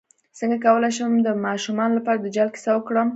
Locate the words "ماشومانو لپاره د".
1.45-2.23